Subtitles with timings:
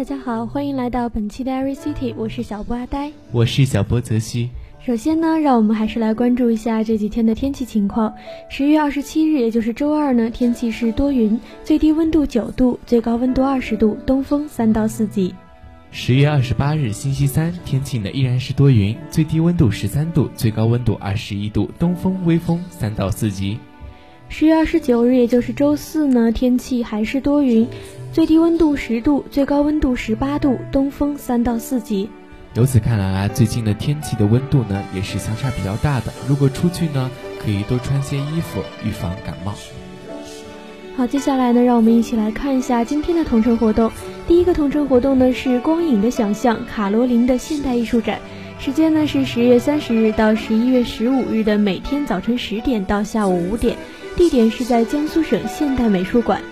[0.00, 4.48] 大家好，欢迎来到本期的 Every City，我是小波阿呆，我是小波泽西。
[4.82, 8.14] 首先呢，让我们还是来关注一下这几天的天气情况。
[8.48, 15.34] 十月二十七日，也就是周二呢，天气是多云，最低温度九度，最高温度二十度，东风三到四级。
[15.90, 23.58] 十月二十八日，星期三，天气呢依然是多云，最低温度十三度，最高温度二十一度，东风微风三到四级。
[24.30, 27.66] 十月二十九日，也就是周四呢，天气还是多云，
[28.12, 32.10] 最低温度十度，最高温度十八度，东风三到四级。
[32.54, 37.08] 由此看来啊，最近的天气的温度呢也是相差比较大的，如果出去呢，
[37.40, 39.54] 可以多穿些衣服，预防感冒。
[40.96, 43.92] 好，接下来呢，让我们一起来看一下今天的同城活动。
[44.26, 48.18] 第一个同城活动呢是《光影的想象》卡罗琳的现代艺术展，
[48.58, 53.76] 时间呢是十月三十日到十一月十五日的每天早晨十点到下午五点。
[54.16, 56.42] 地点是在江苏省现代美术馆。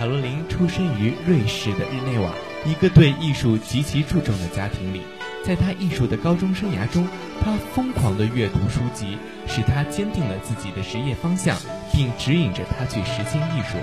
[0.00, 2.32] 卡罗琳出生于瑞士的日内瓦，
[2.64, 5.02] 一个对艺术极其注重的家庭里。
[5.44, 7.06] 在他艺术的高中生涯中，
[7.44, 11.54] 他疯狂地阅读书籍，使他坚定了自己的职业方向，
[11.92, 13.76] 并指引着他去实现艺术。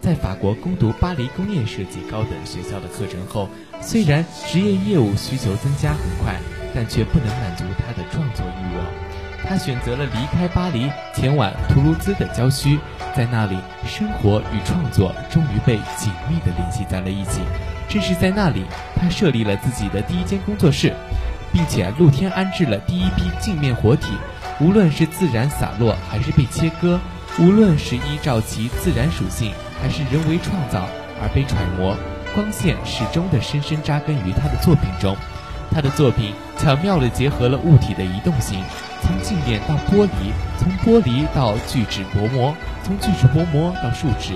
[0.00, 3.48] 在法国攻读巴黎工业设计高等学校的课程后，
[3.80, 6.36] 虽然职业业务需求增加很快，
[6.76, 8.86] 但却不能满足他的创作欲望。
[9.44, 12.78] 他选择了离开巴黎，前往图卢兹的郊区，
[13.14, 13.56] 在那里，
[13.86, 17.40] 生活与创作终于被紧密地联系在了一起。
[17.88, 18.64] 正是在那里，
[18.96, 20.92] 他设立了自己的第一间工作室，
[21.52, 24.08] 并且露天安置了第一批镜面活体。
[24.58, 26.98] 无论是自然洒落，还是被切割；
[27.38, 30.88] 无论是依照其自然属性，还是人为创造
[31.22, 31.94] 而被揣摩，
[32.34, 35.16] 光线始终地深深扎根于他的作品中。
[35.70, 38.64] 他的作品巧妙地结合了物体的移动性。
[39.06, 42.52] 从镜面到玻璃，从玻璃到聚酯薄膜，
[42.82, 44.32] 从聚酯薄膜到树脂，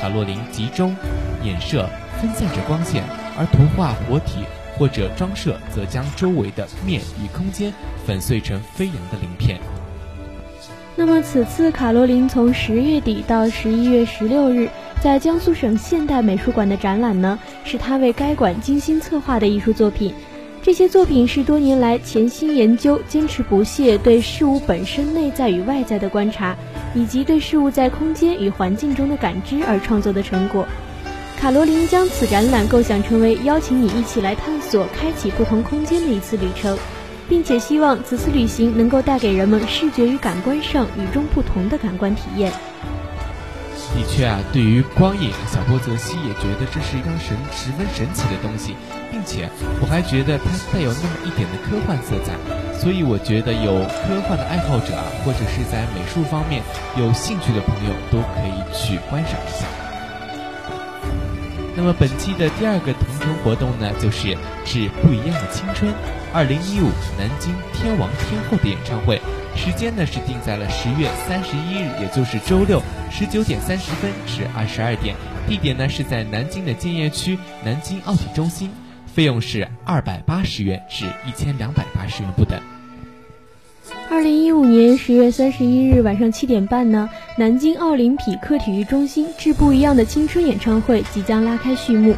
[0.00, 0.96] 卡洛琳集中、
[1.42, 1.86] 衍射、
[2.18, 3.04] 分散着光线，
[3.36, 4.38] 而图画活体
[4.78, 7.70] 或者装饰则将周围的面与空间
[8.06, 9.60] 粉碎成飞扬的鳞片。
[10.96, 14.70] 那么，此次卡罗琳从十月底到十一月十六日，
[15.02, 20.14] 在江苏省现代美术馆的展览呢，是他为该馆精心策划的艺术作品。
[20.64, 26.56] 这些作品是多年来潜心研究、坚持不懈对事物本身内在与外在的观察，
[26.94, 30.66] 以及对事物在空间与环境中的感知而创作的成果。
[31.38, 36.78] 卡罗琳将此展览构想成为邀请你一起来探索、开启不同空间的一次旅程，
[37.28, 42.50] 并且希望此次旅行能够带给人们视觉与感官上与众不同的感官体验。
[43.94, 48.74] 的确啊，对于光影，小波泽西也觉得这是一张神十分神奇的东西，
[49.10, 49.48] 并且
[49.80, 52.34] 我还觉得它带有那么一点的科幻色彩，
[52.76, 56.60] 所以我觉得有科幻的爱好者啊，或者是在美术方面
[56.98, 59.66] 有兴趣的朋友都可以去观赏一下。
[61.76, 65.92] 那么本期的第二个同城活动呢，就是致不一样的青春，
[66.32, 69.20] 二零一五南京天王天后的演唱会。
[69.56, 75.14] 时间呢是定在了十月三十一日，也就是周六十九点三十分至二十二点。
[75.46, 78.70] 地点呢是在南京的建邺区南京奥体中心，
[79.06, 82.60] 费用是二百八十元至一千两百八十元不等。
[84.10, 92.14] 二零一五年十月三十一日晚上七点半呢，南京奥林匹克体育中心致不一样的青春演唱会即将拉开序幕。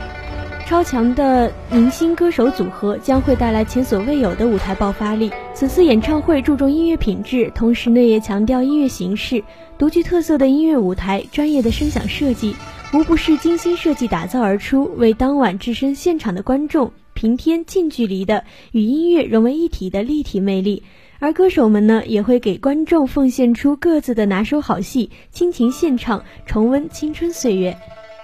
[0.66, 5.30] 超强的明星歌手组合将会带来前所未有的舞台爆发力。
[5.54, 9.44] 此次演唱会注重音乐品质，同时呢也强调音乐形式，
[9.78, 12.56] 独具特色的音乐舞台、专业的声响设计，
[12.92, 18.42] 无不是精心设计打造而出，为当晚置身现场的观众平添近距离的
[18.72, 20.82] 与音乐融为一体的立体魅力。
[21.20, 27.76] 而歌手们呢，也会给观众奉献出各自的拿手好戏，倾情献唱，重温青春岁月。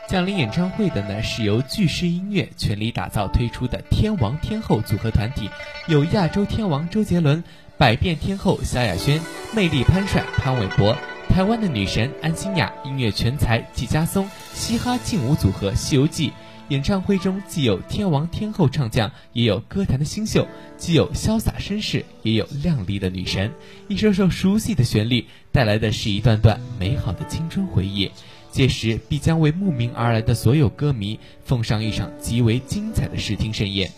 [0.09, 5.49] 降临演唱会的呢，是由巨狮音乐全力打造推出的天王天后组合团体，
[5.89, 7.43] 有亚洲天王周杰伦、
[7.79, 9.21] 百变天后萧亚轩、
[9.55, 10.95] 魅力潘帅潘玮柏、
[11.29, 16.29] 台湾的女神安心亚、音乐全才季佳松、嘻哈劲舞组合《西游记》。
[16.69, 20.43] 演唱会中既有天王天后唱将，也有歌坛的新秀；
[20.79, 23.51] 既有潇洒绅士，也有靓丽的女神。
[23.89, 28.11] 一首首熟悉的旋律，带来的是一段段美好的青春回忆。
[28.53, 33.91] 届时必将为慕名而来的所有歌迷奉上一场极为精彩的视听盛宴。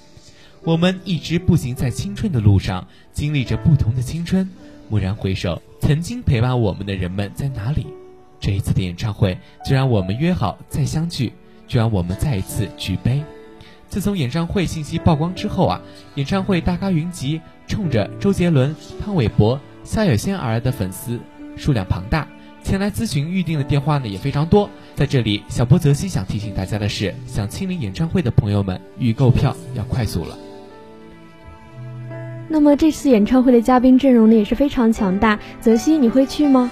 [0.63, 4.49] 我们一直步行在青春的路上，经历着不同的青春。
[4.91, 7.87] 蓦然回首，曾经陪伴我们的人们在哪里？
[8.39, 9.37] 这一次的演唱会，
[9.67, 11.33] 就让我们约好再相聚，
[11.67, 13.23] 就让我们再一次举杯。
[13.89, 15.81] 自从演唱会信息曝光之后啊，
[16.15, 21.19] 演唱会大咖云集，冲着周杰伦、潘玮柏、萧亚轩而来的粉丝
[21.57, 22.29] 数量庞大。
[22.65, 24.69] 前来咨询预定的电话呢也非常多。
[24.97, 30.37] 在这里，小波泽西想提醒大家的是，想亲临演唱会的朋友们，预购票要快速了。
[32.49, 36.71] 那么这次演唱会的嘉宾阵容呢也是非常强大，泽西你会去吗？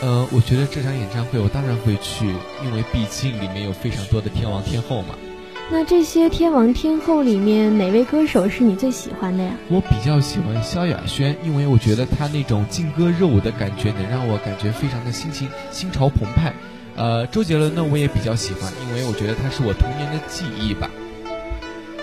[0.00, 2.26] 呃，我觉得这场演唱会我当然会去，
[2.64, 5.14] 因为毕竟里面有非常多的天王天后嘛。
[5.70, 9.50] 那这些天王天后里面，哪位歌手是你最喜欢的呀？
[9.68, 16.52] 我比较喜欢萧亚轩，因为我觉得她那种劲歌热舞的感觉，能让我感觉非常的心情心潮澎湃。
[16.96, 20.88] 呃，周杰伦呢，我也比较喜欢，因为我觉得他是我童年的记忆吧。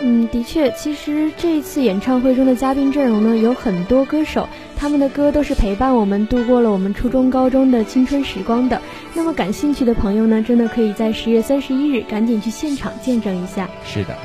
[0.04, 8.82] 嗯，的确，其实这一次演唱会中的嘉宾阵容呢，有很多歌手，他们的歌都是陪伴我们度过了我们初中、高中的青春时光的。
[9.14, 13.70] 那么感兴趣的朋友呢，真的可以在十月三十一日赶紧去现场见证一下。
[13.86, 14.16] 是的。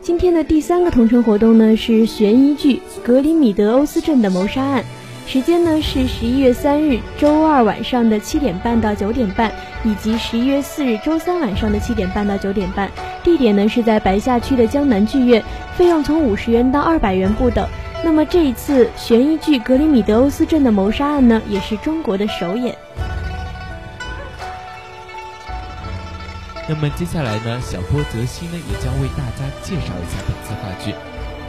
[0.00, 4.82] 今天的第三个同城活动呢，是悬疑剧《格林米德欧斯镇的谋杀案》，
[5.30, 9.52] 时间呢是十一月三日周二晚上的七点半到九点半。
[9.84, 12.90] 以及十一月四日周三晚上的七点半到九点半，
[13.22, 15.44] 地点呢是在白下区的江南剧院，
[15.76, 17.68] 费用从五十元到二百元不等。
[18.02, 22.74] 那么这一次悬疑剧《格里米德欧斯镇的谋杀案》呢，也是中国的首演。
[26.68, 30.92] 那么接下来呢，小波泽西呢也将为大家介绍一下本次话剧。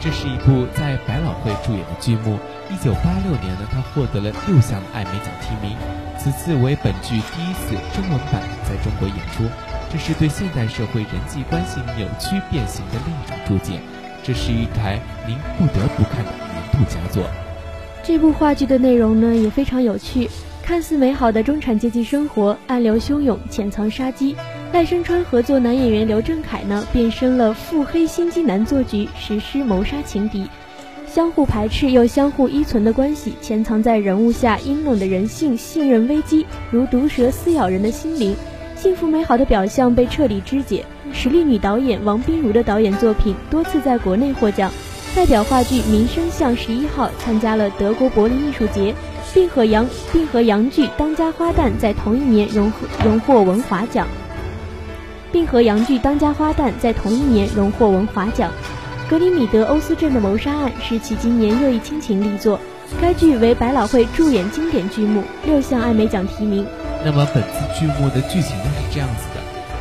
[0.02, 2.38] 这是一部在百老汇主演的剧目。
[2.70, 5.76] 一九八六年呢，他获得了六项艾美奖提名。
[6.18, 9.44] 此次为本剧第一次中文版在中国演出，
[9.92, 13.78] 这是对现代社会人际关系扭曲变形的另一种注解。
[14.22, 17.24] 这是一台您不得不看的年度佳作。
[18.02, 20.30] 这部话剧的内容呢也非常有趣，
[20.62, 24.34] 看似美好的中产阶级生活，暗流汹涌，潜藏杀机。
[24.72, 30.46] 赖声川合作男演员刘振凯呢，变身了腹黑心机男，做局实施谋杀情敌。
[31.08, 38.36] 相互排斥又相互依存的关系，潜藏在人物下阴冷的人性，信任危机如毒蛇撕咬人的心灵。
[38.76, 40.84] 幸福美好的表象被彻底肢解。
[41.12, 44.70] 实力女导演王冰如的导演作品多次在国内获奖，
[45.16, 48.94] 代表话剧《民生巷十一号》参加了德国柏林艺术节，
[49.34, 54.06] 并和杨并和杨剧《当家花旦》在同一年荣获荣获文华奖，
[55.32, 58.50] 并和杨剧《当家花旦》在同一年荣获文华奖。
[59.08, 62.60] 格里米德欧斯镇的谋杀案是其今年又一亲情力作，
[63.00, 66.64] 该剧为百老汇助演经典剧目，六项艾美奖提名。
[67.04, 69.40] 那么本次剧目的剧情呢是这样子的：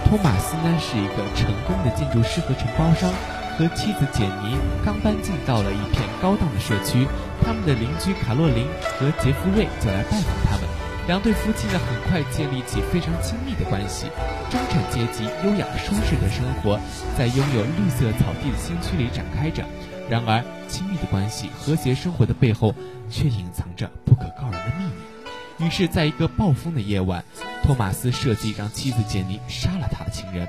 [0.10, 3.12] 托马斯呢是一个成功的建筑师和承包商，
[3.56, 7.06] 和妻子简妮刚搬进到了一片高档的社区，
[7.45, 8.66] 他们的邻居卡洛琳
[8.98, 10.79] 和杰弗瑞就来拜访他们。
[11.10, 14.06] 两对夫妻呢，很快建立起非常亲密的关系。
[14.52, 16.80] 中产阶级优雅舒适的生活
[17.18, 19.66] 在拥有绿色草地的新区里展开着。
[20.08, 22.76] 然而，亲密的关系、和谐生活的背后，
[23.10, 25.66] 却隐藏着不可告人的秘密。
[25.66, 27.24] 于是，在一个暴风的夜晚，
[27.64, 30.48] 托马斯设计让妻子简妮杀了他的情人。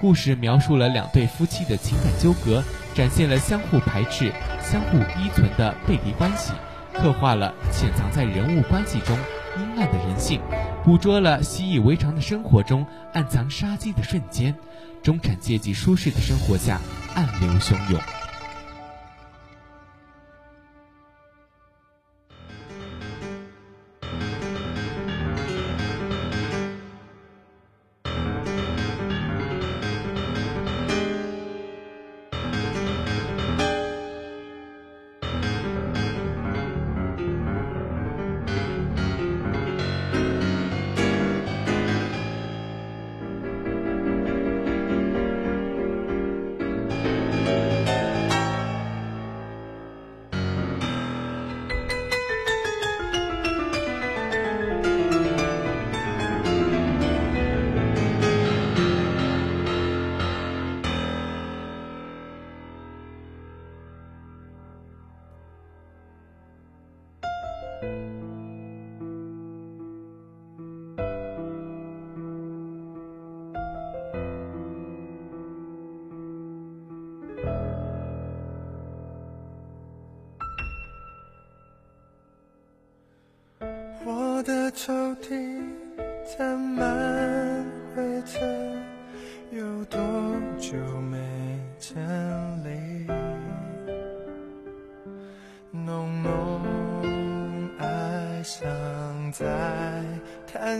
[0.00, 2.62] 故事描述了两对夫妻的情感纠葛，
[2.94, 6.52] 展现了相互排斥、相互依存的背离关系，
[6.94, 9.18] 刻画了潜藏在人物关系中。
[9.56, 10.40] 阴暗的人性，
[10.84, 14.54] 捕捉了习以为常的生活中暗藏杀机的瞬间。
[15.02, 16.80] 中产阶级舒适的生活下，
[17.14, 18.00] 暗流汹涌。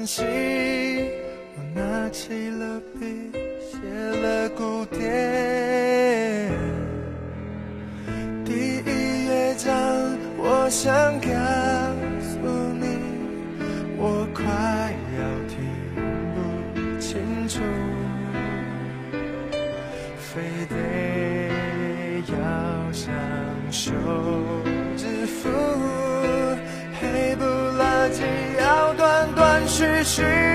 [0.06, 0.24] 心，
[1.56, 3.30] 我拿起了笔，
[3.60, 6.50] 写了古典。
[8.44, 9.72] 第一乐章，
[10.36, 11.28] 我想告
[12.20, 12.38] 诉
[12.80, 12.84] 你，
[13.96, 14.42] 我快
[15.18, 15.54] 要听
[16.34, 17.60] 不清楚。
[20.18, 20.79] 飞。
[30.02, 30.49] 断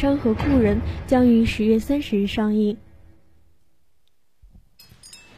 [0.00, 2.74] 山河故人》将于十月三十日上映。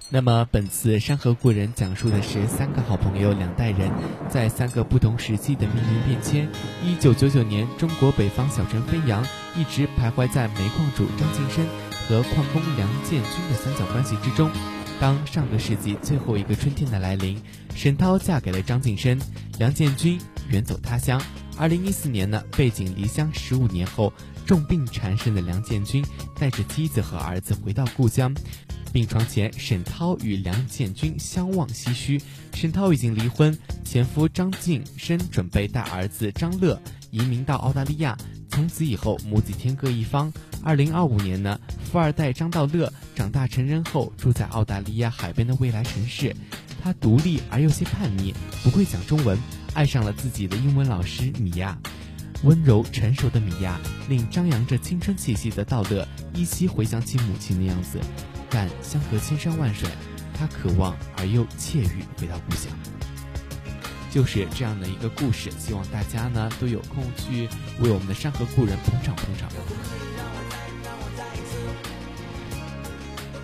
[0.08, 3.90] 那么，本次《山河故人》讲述的是三个好朋友两代人
[4.28, 6.48] 在三个不同时期的命运变迁。
[6.84, 9.26] 一九九九年，中国北方小镇飞扬
[9.56, 11.66] 一直徘徊在煤矿主张晋生
[12.06, 14.48] 和矿工梁建军的三角关系之中。
[15.00, 17.42] 当上个世纪最后一个春天的来临，
[17.74, 19.18] 沈涛嫁给了张晋生，
[19.58, 21.20] 梁建军远走他乡。
[21.58, 24.12] 二零一四年呢，背井离乡十五年后，
[24.46, 26.04] 重病缠身的梁建军
[26.38, 28.34] 带着妻子和儿子回到故乡。
[28.92, 32.20] 病床前，沈涛与梁建军相望唏嘘。
[32.52, 36.78] 沈涛已经离婚，前夫张晋生准备带儿子张乐
[37.10, 38.14] 移民到澳大利亚，
[38.50, 40.30] 从此以后母子天各一方。
[40.62, 41.58] 二零二五年呢，
[41.90, 46.36] 富二代张道乐长大成人后，住在澳大利亚海边的未来城市。
[46.82, 49.38] 他独立而有些叛逆，不会讲中文，
[49.72, 51.78] 爱上了自己的英文老师米娅。
[52.44, 58.00] 温柔成熟的米娅，令张扬着青春气息的道乐依稀回想起母亲的样子。
[58.50, 59.88] 但相隔千山万水，
[60.34, 62.72] 他渴望而又切欲回到故乡。
[64.10, 67.48] 就是这样的一个故事，希望大家呢都有空去
[67.80, 69.48] 为我们的山河故人捧场捧场。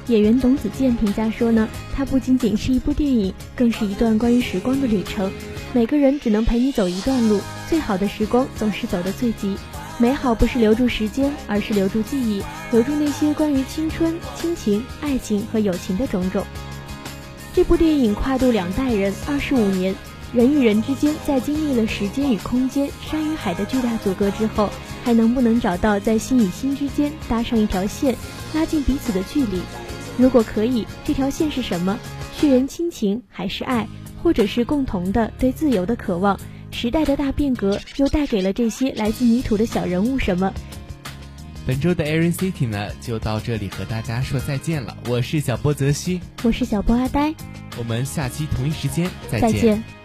[0.09, 5.31] 演员董子健评价说呢，它不仅仅是一部电影，更是一段关于时光的旅程。
[5.73, 9.57] 每个人只能陪你走一段路，最好的时光总是走得最急。
[9.99, 16.45] 美好不是留住时间，而是留住记忆，留住那些关于青春、亲情、爱情和友情的种种。
[17.53, 19.93] 这部电影跨度两代人，二十五年，
[20.33, 24.71] 人与人之间在经历了时间与空间、山与海的巨大阻隔之后，
[25.05, 28.15] 还能不能找到在心与心之间搭上一条线，
[28.55, 29.61] 拉近彼此的距离？
[30.17, 31.99] 如果可以，这条线是什么？
[32.37, 33.89] 血缘亲情还是爱，
[34.23, 36.39] 或者是共同的对自由的渴望？
[36.71, 40.53] 时代的大变革又带给了这些来自泥土的小人物什么？
[41.67, 44.97] 本周的 Airy City 呢，就到这里和大家说再见了。
[45.09, 47.35] 我是小波泽西，我是小波阿呆，
[47.77, 49.98] 我们下期同一时间再见。